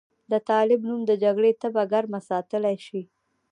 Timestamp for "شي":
2.85-3.01